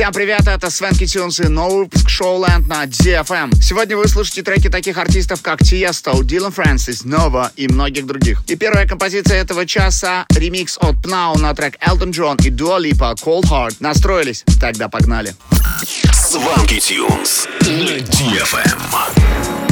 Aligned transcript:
Всем 0.00 0.14
привет, 0.14 0.48
это 0.48 0.70
Свенки 0.70 1.04
Тюнс 1.04 1.40
и 1.40 1.42
выпуск 1.42 2.08
Шоуленд 2.08 2.66
на 2.66 2.86
DFM. 2.86 3.54
Сегодня 3.60 3.98
вы 3.98 4.08
слышите 4.08 4.42
треки 4.42 4.70
таких 4.70 4.96
артистов, 4.96 5.42
как 5.42 5.58
Тиесто, 5.62 6.12
Дилан 6.24 6.52
Фрэнсис, 6.52 7.04
Нова 7.04 7.52
и 7.54 7.68
многих 7.68 8.06
других. 8.06 8.42
И 8.46 8.56
первая 8.56 8.88
композиция 8.88 9.42
этого 9.42 9.66
часа— 9.66 10.24
ремикс 10.30 10.78
от 10.80 10.94
Pnau 11.04 11.36
на 11.36 11.54
трек 11.54 11.76
Элтон 11.86 12.12
Джон 12.12 12.38
и 12.42 12.48
Дуа 12.48 12.78
Липа 12.78 13.14
Cold 13.22 13.42
Heart. 13.42 13.76
Настроились? 13.80 14.42
Тогда 14.58 14.88
погнали. 14.88 15.34
Сванки 16.14 16.80
Тюнс 16.80 17.46
на 17.60 17.98
DFM. 17.98 19.69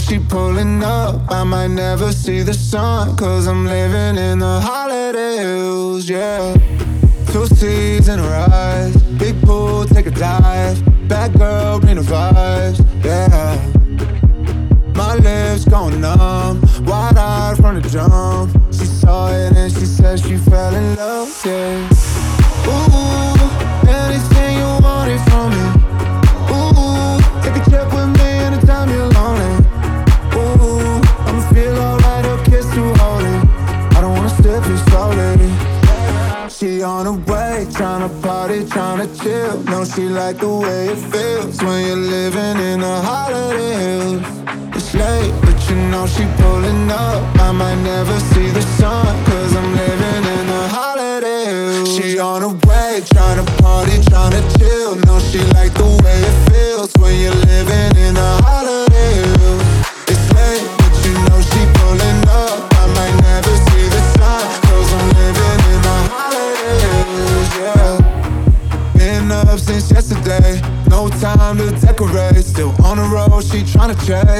she 0.00 0.18
pulling 0.18 0.82
up. 0.82 1.30
I 1.30 1.44
might 1.44 1.68
never 1.68 2.12
see 2.12 2.42
the 2.42 2.54
sun, 2.54 3.16
cause 3.16 3.46
I'm 3.46 3.66
living 3.66 4.16
in 4.16 4.38
the 4.38 4.60
high. 4.60 4.79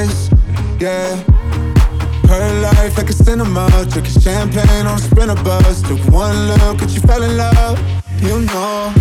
eyes. 0.01 0.29
Yeah. 0.79 1.15
Her 2.27 2.61
life 2.61 2.97
like 2.97 3.09
a 3.09 3.13
cinema, 3.13 3.69
took 3.91 4.05
a 4.05 4.19
champagne 4.19 4.85
on 4.85 4.97
a 4.97 5.01
sprinter 5.01 5.41
bus. 5.43 5.81
Took 5.81 5.99
one 6.11 6.47
look 6.47 6.81
and 6.81 6.89
she 6.91 6.99
fell 6.99 7.21
in 7.23 7.37
love. 7.37 7.77
You 8.21 8.39
know. 8.51 8.93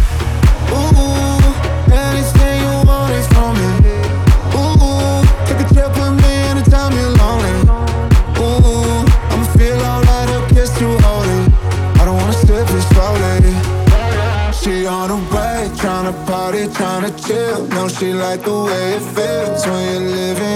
Ooh, 0.73 1.41
anything 1.93 2.57
you 2.65 2.75
want 2.89 3.13
is 3.19 3.27
from 3.35 3.55
me. 3.61 3.71
Ooh, 4.59 5.23
take 5.47 5.61
a 5.65 5.75
trip 5.75 5.93
with 6.01 6.15
me 6.23 6.33
anytime 6.53 6.93
you're 6.99 7.15
lonely. 7.21 7.57
Ooh, 8.43 9.05
I'ma 9.31 9.47
feel 9.57 9.81
alright, 9.91 10.29
a 10.37 10.55
kiss 10.55 10.73
you 10.81 10.91
holding. 11.05 11.45
I 12.01 12.05
don't 12.05 12.17
wanna 12.17 12.33
sip 12.33 12.67
this 12.69 12.87
slowly. 12.91 13.55
She 14.61 14.87
on 14.87 15.09
her 15.09 15.23
way, 15.35 15.69
tryna 15.81 16.15
party, 16.27 16.67
tryna 16.67 17.11
chill. 17.27 17.67
Know 17.69 17.89
she 17.89 18.13
like 18.13 18.43
the 18.43 18.57
way 18.65 18.95
it 18.97 19.05
feels 19.15 19.67
when 19.67 20.03
you're 20.03 20.11
living 20.17 20.50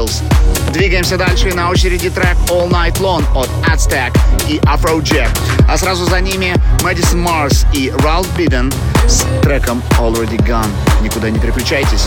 Angels. 0.00 0.22
Двигаемся 0.72 1.16
дальше 1.16 1.48
и 1.48 1.52
на 1.52 1.70
очереди 1.70 2.10
трек 2.10 2.36
All 2.48 2.68
Night 2.68 2.98
Long 3.00 3.24
от 3.34 3.48
Aztec 3.68 4.16
и 4.48 4.58
Afrojack. 4.58 5.28
А 5.68 5.76
сразу 5.76 6.06
за 6.06 6.20
ними 6.20 6.54
Madison 6.78 7.24
Mars 7.26 7.66
и 7.72 7.88
Ralph 7.88 8.26
Biden 8.36 8.72
с 9.06 9.24
треком 9.42 9.82
Already 9.98 10.38
Gone. 10.38 10.70
Никуда 11.02 11.30
не 11.30 11.38
переключайтесь. 11.38 12.06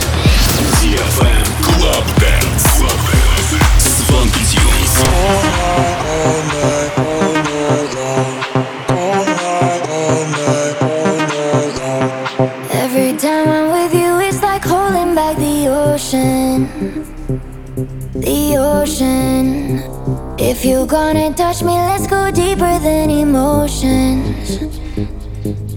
If 20.64 20.70
you 20.70 20.86
gonna 20.86 21.30
touch 21.34 21.62
me, 21.62 21.72
let's 21.72 22.06
go 22.06 22.30
deeper 22.30 22.78
than 22.78 23.10
emotions. 23.10 24.62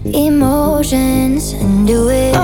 Emotions 0.06 1.52
and 1.52 1.86
do 1.86 2.08
it. 2.08 2.37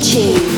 请 0.00 0.49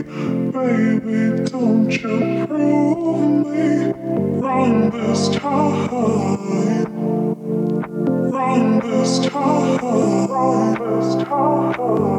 baby, 0.00 1.44
don't 1.50 1.90
you 1.90 2.46
prove 2.46 3.46
me 3.46 3.92
wrong 4.40 4.90
this 4.90 5.28
time. 5.28 5.88
Wrong 8.32 8.80
this 8.80 9.18
time. 9.26 9.78
Wrong 9.78 10.74
this 10.74 11.14
time. 11.24 11.72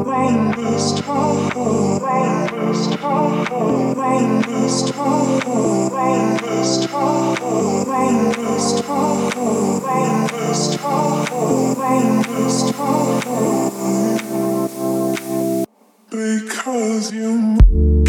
Wrong 0.04 0.52
this 0.52 1.00
time. 1.00 1.50
Wrong 1.50 2.46
this 2.46 2.90
time. 2.90 3.94
Wrong 3.96 4.42
this 4.42 4.90
time. 4.90 5.40
Wrong 5.90 6.36
this 6.36 6.86
time. 6.86 7.34
Wrong 7.88 8.32
this 8.32 8.80
time. 8.82 9.30
Wrong 9.82 10.26
this 10.28 10.76
time. 10.76 11.76
Wrong 11.76 12.22
this 12.22 12.70
time. 12.72 13.73
cause 16.84 17.14
you. 17.14 18.03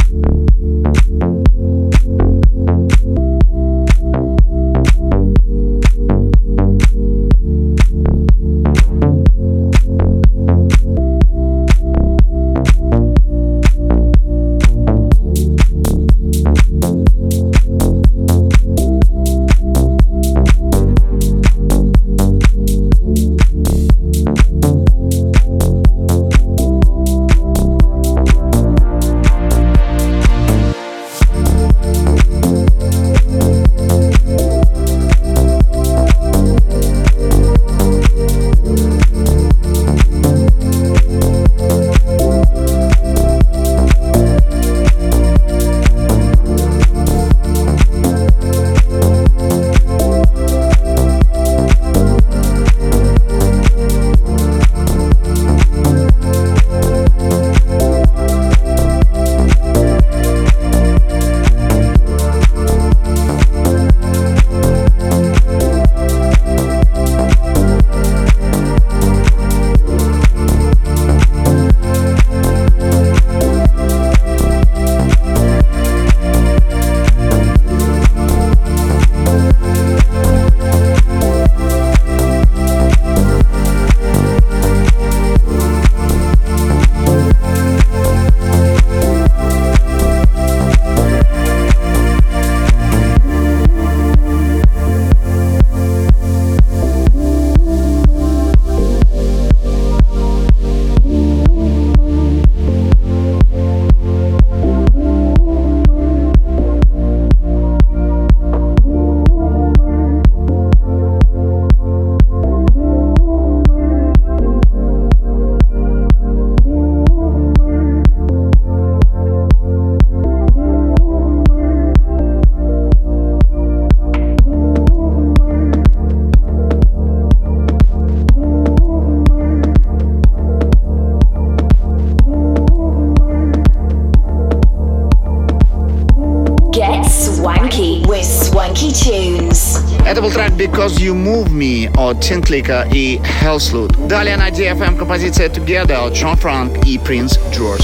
Это 140.15 140.21
был 140.21 140.31
трек 140.31 140.51
Because 140.51 140.95
You 140.95 141.13
Move 141.13 141.49
Me 141.49 141.91
от 141.97 142.21
Тинклика 142.21 142.87
и 142.89 143.19
Helsloot. 143.41 144.07
Далее 144.07 144.37
на 144.37 144.49
DFM 144.49 144.97
композиция 144.97 145.49
Together 145.49 146.07
от 146.07 146.13
Джон 146.13 146.37
Франк 146.37 146.85
и 146.85 146.97
Принц 146.97 147.37
Джордж. 147.51 147.83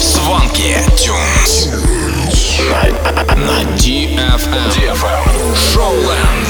Сванки 0.00 0.74
Тюнс 0.96 1.68
на 3.36 3.62
DFM. 3.76 4.40
DFM. 4.72 5.54
Шоуленд. 5.74 6.45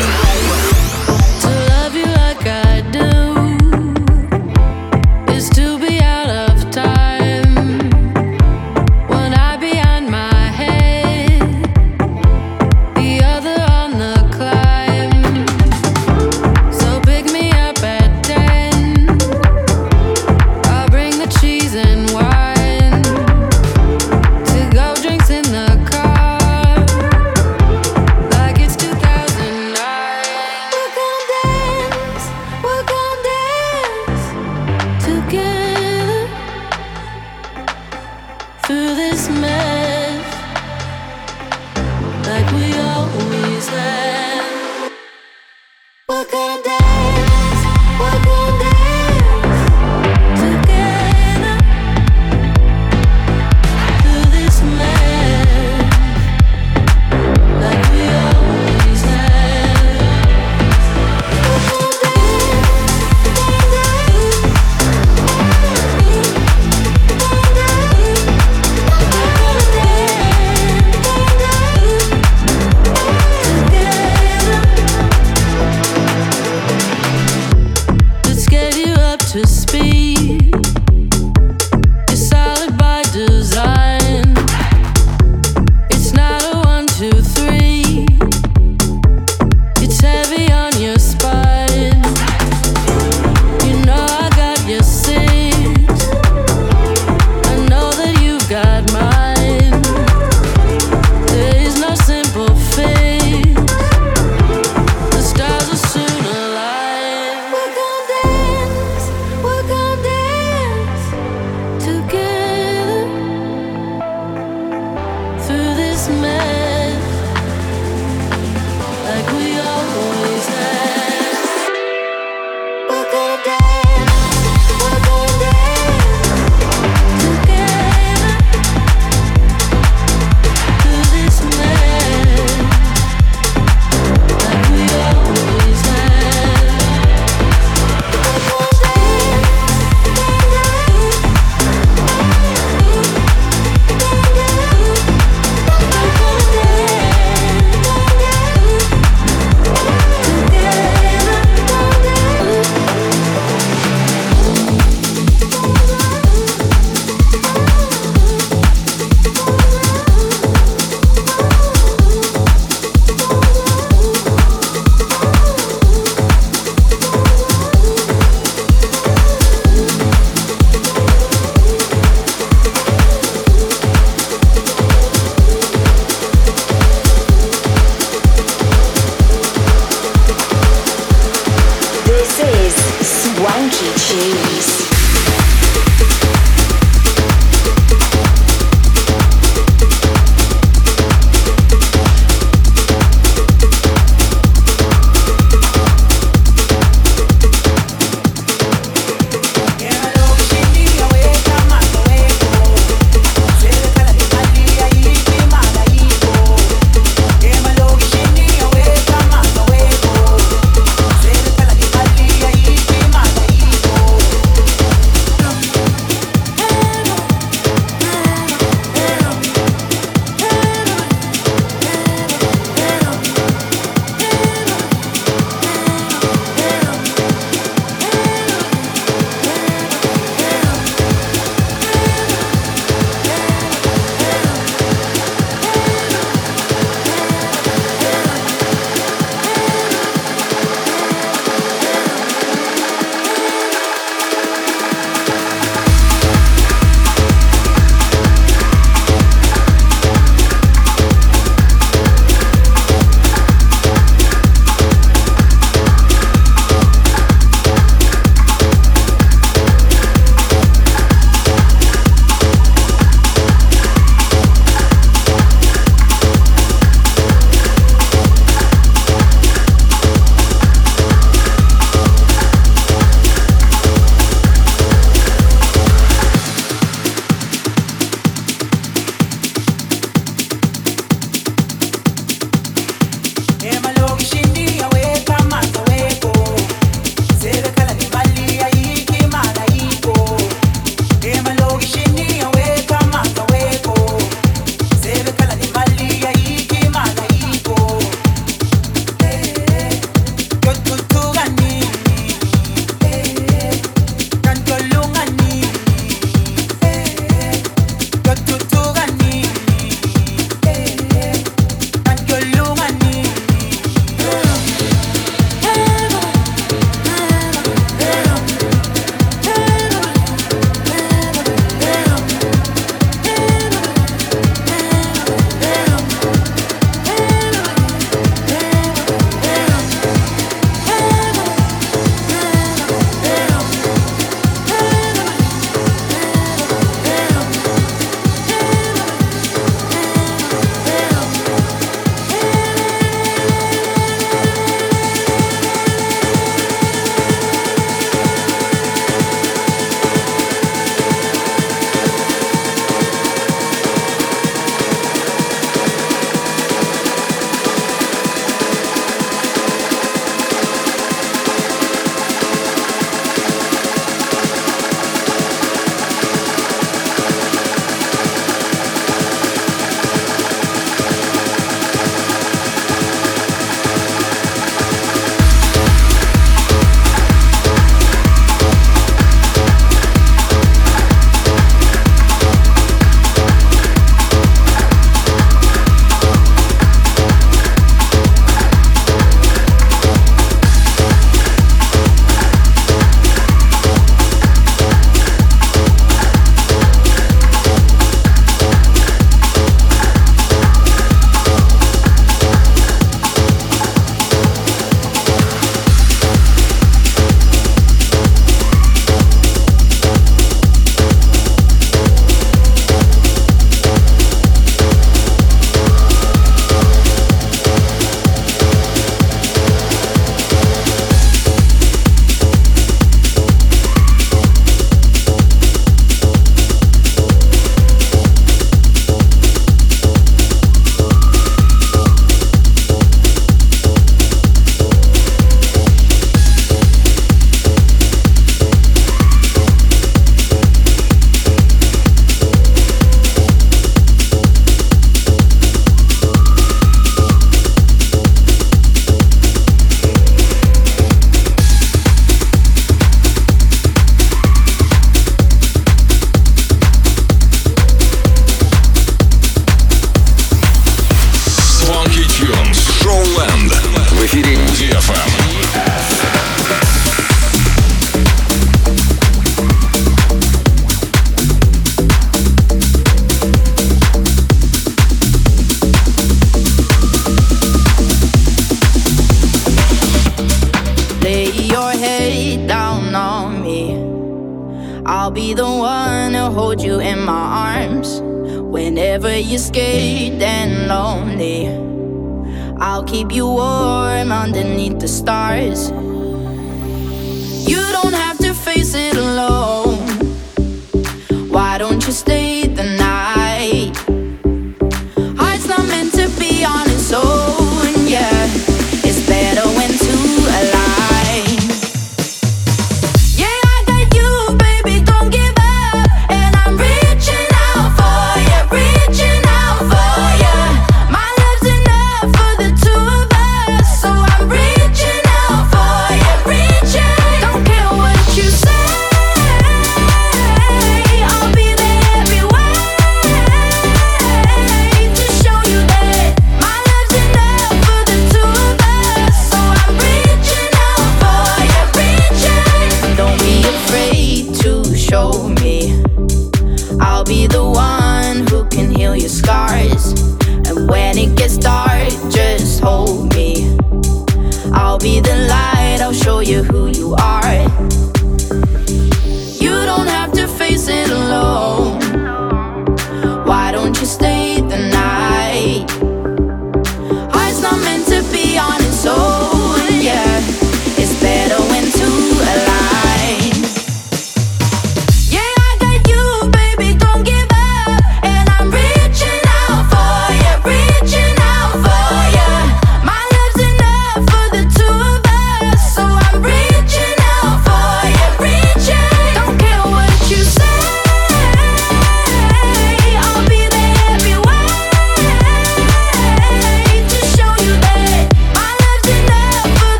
Keep 493.06 493.32
you 493.32 493.46
warm 493.46 494.32
underneath 494.32 494.98
the 494.98 495.08
stars. 495.08 495.92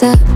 Da 0.00 0.33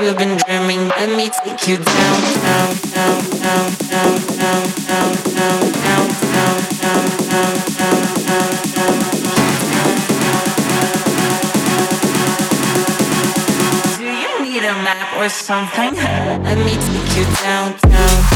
you've 0.00 0.16
been 0.16 0.36
dreaming. 0.36 0.88
Let 0.88 1.10
me 1.16 1.28
take 1.28 1.66
you 1.66 1.76
down, 1.76 2.22
down, 2.42 2.74
down, 2.92 3.22
down, 3.42 3.70
down, 3.88 4.20
down, 4.38 4.64
down, 4.86 5.14
down, 5.34 5.58
down, 5.58 6.08
down, 6.18 6.58
down, 6.88 7.06
down, 7.28 7.54
down, 7.58 8.02
down, 8.24 8.54
down. 8.74 8.98
Do 13.98 14.04
you 14.04 14.32
need 14.42 14.64
a 14.64 14.74
map 14.86 15.16
or 15.18 15.28
something? 15.28 15.94
Let 15.94 16.58
me 16.58 16.74
take 16.74 17.16
you 17.16 17.24
down, 17.42 17.76
down. 17.78 18.27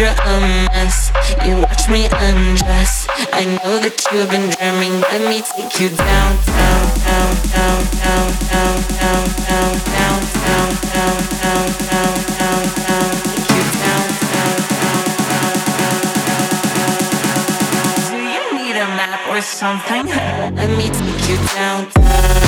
you're 0.00 0.08
a 0.08 0.40
mess. 0.72 1.12
You 1.44 1.60
watch 1.60 1.88
me 1.90 2.08
undress. 2.08 3.06
I 3.34 3.44
know 3.44 3.78
that 3.84 4.00
you've 4.10 4.30
been 4.32 4.48
dreaming. 4.48 5.00
Let 5.12 5.20
me 5.28 5.42
take 5.44 5.76
you 5.78 5.90
down, 5.92 6.32
down, 6.48 6.84
down, 7.04 7.30
down, 7.52 7.80
down, 8.00 8.28
down, 8.48 8.80
down, 8.96 9.26
down, 9.44 9.76
down, 9.92 10.20
down, 10.40 10.72
down, 10.88 11.20
down, 11.44 11.68
down, 11.84 12.16
down, 12.40 12.64
down. 12.80 13.12
Take 13.28 13.44
you 13.52 13.64
down, 13.84 14.08
down, 14.32 14.56
down, 14.80 15.04
down, 15.28 15.52
down, 15.68 16.08
down. 16.64 16.96
Do 18.08 18.16
you 18.24 18.44
need 18.56 18.76
a 18.80 18.88
map 18.96 19.20
or 19.28 19.40
something? 19.44 20.08
Let 20.08 20.70
me 20.80 20.88
take 20.88 21.28
you 21.28 21.36
down, 21.52 21.92
down. 21.92 22.40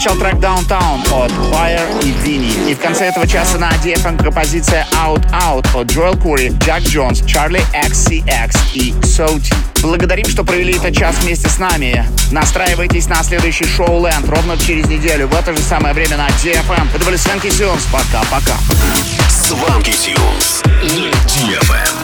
прозвучал 0.00 0.16
трек 0.16 0.34
Downtown 0.36 1.02
от 1.12 1.30
Fire 1.32 2.02
и 2.02 2.12
Vinny. 2.24 2.70
И 2.70 2.74
в 2.74 2.78
конце 2.78 3.06
этого 3.06 3.26
часа 3.26 3.58
на 3.58 3.70
DFM 3.84 4.22
композиция 4.22 4.86
Out 4.92 5.30
Out 5.30 5.66
от 5.78 5.88
Джоэл 5.88 6.16
Кури, 6.16 6.50
Джак 6.64 6.82
Джонс, 6.82 7.22
Чарли 7.26 7.60
XCX 7.74 8.56
и 8.72 8.94
Соти. 9.04 9.52
Благодарим, 9.82 10.26
что 10.26 10.42
провели 10.42 10.74
этот 10.74 10.96
час 10.96 11.16
вместе 11.20 11.48
с 11.48 11.58
нами. 11.58 12.06
Настраивайтесь 12.30 13.08
на 13.08 13.22
следующий 13.22 13.66
шоу 13.66 14.06
Ленд 14.06 14.26
ровно 14.28 14.56
через 14.56 14.86
неделю 14.86 15.28
в 15.28 15.34
это 15.34 15.54
же 15.54 15.60
самое 15.60 15.92
время 15.92 16.16
на 16.16 16.28
DFM. 16.28 16.80
Эм. 16.80 16.88
Это 16.94 17.04
были 17.04 17.16
Свенки 17.16 17.50
Сюнс. 17.50 17.86
Пока-пока. 17.92 18.56
Свенки 19.28 19.90
Сюнс 19.90 20.62
DFM. 20.82 21.99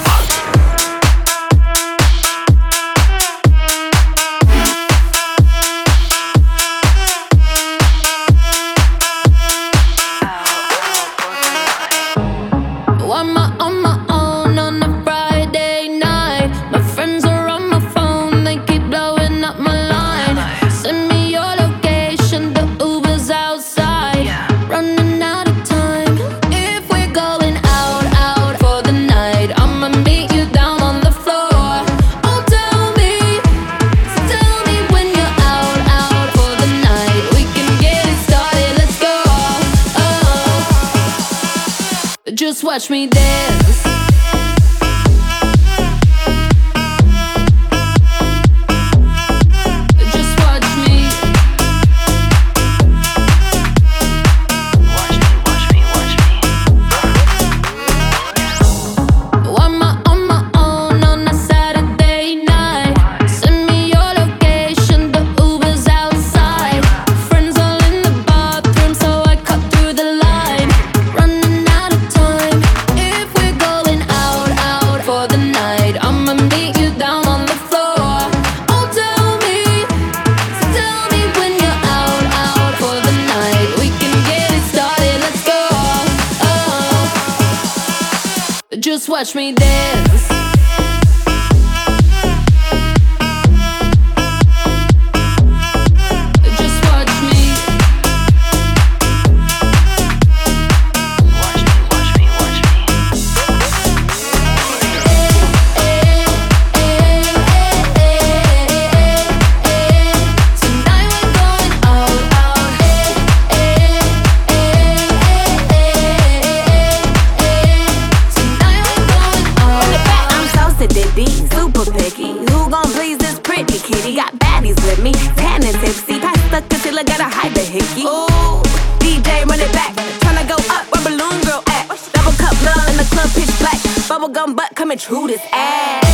Who 122.66 122.72
gon' 122.72 122.90
please 122.98 123.16
this 123.18 123.38
pretty 123.38 123.78
kitty? 123.78 124.16
Got 124.16 124.34
baddies 124.40 124.74
with 124.84 125.00
me, 125.00 125.12
tan 125.36 125.62
and 125.64 125.76
tipsy. 125.78 126.18
Pass 126.18 126.36
the 126.50 126.66
concealer, 126.68 127.04
gotta 127.04 127.22
hide 127.22 127.54
the 127.54 127.60
hickey. 127.60 128.02
Ooh, 128.02 128.60
DJ 128.98 129.46
run 129.46 129.60
it 129.60 129.72
back, 129.72 129.94
tryna 130.18 130.48
go 130.48 130.56
up 130.74 130.84
where 130.90 131.04
balloon 131.04 131.40
girl 131.44 131.62
at. 131.68 131.86
Double 132.12 132.32
cup 132.32 132.60
love 132.64 132.88
in 132.90 132.96
the 132.96 133.06
club, 133.14 133.30
pitch 133.34 133.56
black. 133.60 133.78
Bubblegum 134.10 134.56
butt 134.56 134.74
coming 134.74 134.98
true 134.98 135.28
this 135.28 135.42
ass. 135.52 136.05